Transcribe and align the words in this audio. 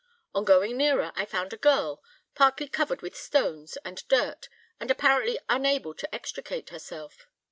On 0.33 0.43
going 0.43 0.77
nearer, 0.77 1.11
I 1.15 1.25
found 1.25 1.53
a 1.53 1.57
girl, 1.57 2.01
partly 2.33 2.67
covered 2.67 3.03
with 3.03 3.15
stones 3.15 3.77
and 3.85 4.03
dirt, 4.07 4.49
and 4.79 4.89
apparently 4.89 5.37
unable 5.47 5.93
to 5.93 6.11
extricate 6.15 6.69
herself. 6.69 7.27